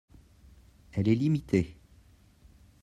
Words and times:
Elle 0.93 1.09
est 1.09 1.13
limitée 1.13 1.77